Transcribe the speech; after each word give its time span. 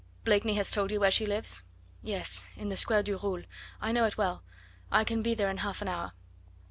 "Blakeney 0.23 0.55
has 0.55 0.71
told 0.71 0.89
you 0.91 0.99
where 0.99 1.11
she 1.11 1.27
lives?" 1.27 1.63
"Yes. 2.01 2.47
In 2.57 2.69
the 2.69 2.75
Square 2.75 3.03
du 3.03 3.17
Roule. 3.17 3.43
I 3.79 3.91
know 3.91 4.05
it 4.05 4.17
well. 4.17 4.41
I 4.91 5.03
can 5.03 5.21
be 5.21 5.35
there 5.35 5.51
in 5.51 5.57
half 5.57 5.79
an 5.79 5.87
hour." 5.89 6.13